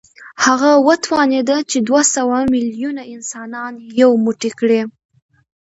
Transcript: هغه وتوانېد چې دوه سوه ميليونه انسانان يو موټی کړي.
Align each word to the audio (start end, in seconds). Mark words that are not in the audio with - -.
هغه 0.45 0.71
وتوانېد 0.87 1.49
چې 1.69 1.77
دوه 1.87 2.01
سوه 2.15 2.37
ميليونه 2.53 3.03
انسانان 3.15 3.73
يو 4.01 4.11
موټی 4.23 4.51
کړي. 4.59 4.81